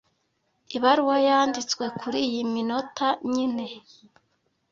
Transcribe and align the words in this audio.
Ibaruwa 0.75 1.15
yanditswe 1.27 1.85
kuriyi 1.99 2.39
minota 2.53 3.07
nyine. 3.31 3.67